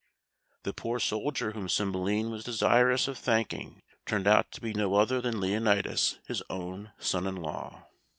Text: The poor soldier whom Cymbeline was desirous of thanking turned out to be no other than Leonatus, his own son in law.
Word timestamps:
The 0.63 0.73
poor 0.73 0.97
soldier 0.99 1.51
whom 1.51 1.69
Cymbeline 1.69 2.31
was 2.31 2.43
desirous 2.43 3.07
of 3.07 3.19
thanking 3.19 3.83
turned 4.07 4.25
out 4.27 4.51
to 4.53 4.59
be 4.59 4.73
no 4.73 4.95
other 4.95 5.21
than 5.21 5.39
Leonatus, 5.39 6.17
his 6.27 6.41
own 6.49 6.91
son 6.97 7.27
in 7.27 7.35
law. 7.35 7.85